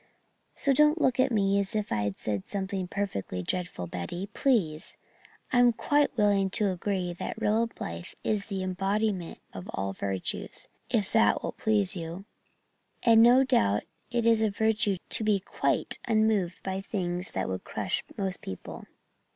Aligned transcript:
So 0.55 0.73
don't 0.73 0.99
look 0.99 1.19
at 1.19 1.31
me 1.31 1.59
as 1.59 1.75
if 1.75 1.91
I'd 1.91 2.17
said 2.17 2.47
something 2.47 2.87
perfectly 2.87 3.43
dreadful, 3.43 3.85
Betty, 3.85 4.25
please. 4.33 4.97
I'm 5.53 5.71
quite 5.73 6.17
willing 6.17 6.49
to 6.57 6.71
agree 6.71 7.13
that 7.13 7.37
Rilla 7.39 7.67
Blythe 7.67 8.07
is 8.23 8.47
the 8.47 8.63
embodiment 8.63 9.37
of 9.53 9.69
all 9.75 9.93
the 9.93 9.99
virtues, 9.99 10.67
if 10.89 11.11
that 11.11 11.43
will 11.43 11.51
please 11.51 11.95
you. 11.95 12.25
And 13.03 13.21
no 13.21 13.43
doubt 13.43 13.83
it 14.09 14.25
is 14.25 14.41
a 14.41 14.49
virtue 14.49 14.97
to 15.09 15.23
be 15.23 15.39
quite 15.39 15.99
unmoved 16.07 16.63
by 16.63 16.81
things 16.81 17.29
that 17.33 17.47
would 17.47 17.63
crush 17.63 18.01
most 18.17 18.41
people." 18.41 18.85